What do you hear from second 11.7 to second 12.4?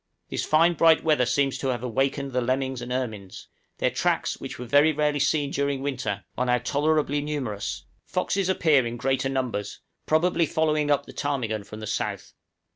the south.